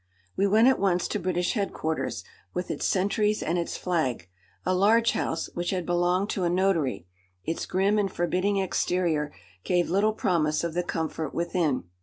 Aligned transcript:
We 0.35 0.47
went 0.47 0.67
at 0.67 0.79
once 0.79 1.07
to 1.09 1.19
British 1.19 1.53
Headquarters, 1.53 2.23
with 2.55 2.71
its 2.71 2.87
sentries 2.87 3.43
and 3.43 3.59
its 3.59 3.77
flag; 3.77 4.27
a 4.65 4.73
large 4.73 5.11
house, 5.11 5.47
which 5.53 5.69
had 5.69 5.85
belonged 5.85 6.31
to 6.31 6.43
a 6.43 6.49
notary, 6.49 7.05
its 7.43 7.67
grim 7.67 7.99
and 7.99 8.11
forbidding 8.11 8.57
exterior 8.57 9.31
gave 9.63 9.91
little 9.91 10.13
promise 10.13 10.63
of 10.63 10.73
the 10.73 10.81
comfort 10.81 11.35
within. 11.35 11.83